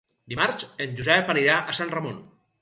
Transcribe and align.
Dimarts 0.31 0.63
en 0.85 0.95
Josep 1.01 1.29
anirà 1.35 1.59
a 1.59 1.77
Sant 1.81 1.95
Ramon. 1.99 2.19